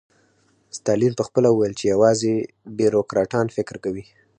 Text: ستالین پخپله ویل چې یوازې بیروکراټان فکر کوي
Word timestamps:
ستالین 0.77 1.13
پخپله 1.19 1.49
ویل 1.51 1.73
چې 1.79 1.85
یوازې 1.93 2.33
بیروکراټان 2.77 3.45
فکر 3.57 3.75
کوي 3.83 4.03